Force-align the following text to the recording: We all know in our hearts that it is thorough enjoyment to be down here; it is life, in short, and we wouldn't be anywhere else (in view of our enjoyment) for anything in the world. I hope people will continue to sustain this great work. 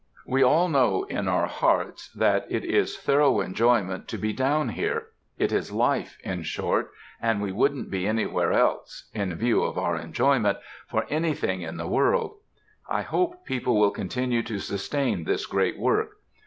We 0.25 0.41
all 0.41 0.67
know 0.67 1.03
in 1.03 1.27
our 1.27 1.45
hearts 1.45 2.09
that 2.13 2.47
it 2.49 2.65
is 2.65 2.97
thorough 2.97 3.39
enjoyment 3.39 4.07
to 4.07 4.17
be 4.17 4.33
down 4.33 4.69
here; 4.69 5.09
it 5.37 5.51
is 5.51 5.71
life, 5.71 6.17
in 6.23 6.41
short, 6.41 6.89
and 7.21 7.39
we 7.39 7.51
wouldn't 7.51 7.91
be 7.91 8.07
anywhere 8.07 8.51
else 8.51 9.11
(in 9.13 9.35
view 9.35 9.61
of 9.61 9.77
our 9.77 9.95
enjoyment) 9.95 10.57
for 10.87 11.05
anything 11.11 11.61
in 11.61 11.77
the 11.77 11.85
world. 11.87 12.37
I 12.89 13.03
hope 13.03 13.45
people 13.45 13.79
will 13.79 13.91
continue 13.91 14.41
to 14.41 14.57
sustain 14.57 15.23
this 15.25 15.45
great 15.45 15.77
work. 15.77 16.13